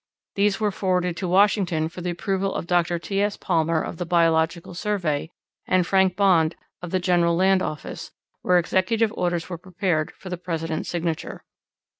These 0.33 0.59
were 0.59 0.71
forwarded 0.71 1.15
to 1.17 1.27
Washington 1.27 1.87
for 1.87 2.01
the 2.01 2.09
approval 2.09 2.55
of 2.55 2.65
Dr. 2.65 2.97
T. 2.97 3.21
S. 3.21 3.37
Palmer 3.37 3.83
of 3.83 3.97
the 3.97 4.05
Biological 4.07 4.73
Survey, 4.73 5.29
and 5.67 5.85
Frank 5.85 6.15
Bond, 6.15 6.55
of 6.81 6.89
the 6.89 6.97
General 6.97 7.35
Land 7.35 7.61
Office, 7.61 8.09
where 8.41 8.57
executive 8.57 9.13
orders 9.13 9.47
were 9.47 9.59
prepared 9.59 10.11
for 10.17 10.29
the 10.31 10.37
President's 10.37 10.89
signature. 10.89 11.43